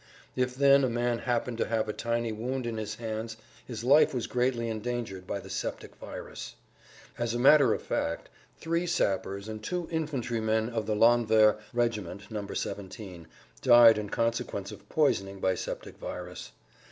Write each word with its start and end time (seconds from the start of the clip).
If 0.35 0.55
then 0.55 0.83
a 0.83 0.89
man 0.89 1.19
happened 1.19 1.59
to 1.59 1.67
have 1.67 1.87
a 1.87 1.93
tiny 1.93 2.31
wound 2.31 2.65
in 2.65 2.77
his 2.77 2.95
hands 2.95 3.37
his 3.67 3.83
life 3.83 4.15
was 4.15 4.25
greatly 4.25 4.67
endangered 4.67 5.27
by 5.27 5.39
the 5.39 5.47
septic 5.51 5.95
virus. 5.97 6.55
As 7.19 7.35
a 7.35 7.39
matter 7.39 7.71
of 7.71 7.83
fact 7.83 8.27
three 8.57 8.87
sappers 8.87 9.47
and 9.47 9.61
two 9.63 9.87
infantrymen 9.91 10.69
of 10.69 10.87
the 10.87 10.95
landwehr 10.95 11.59
regiment 11.71 12.31
No. 12.31 12.47
17 12.47 13.27
died 13.61 13.99
in 13.99 14.09
consequence 14.09 14.71
of 14.71 14.89
poisoning 14.89 15.39
by 15.39 15.53
septic 15.53 15.99
virus. 15.99 16.51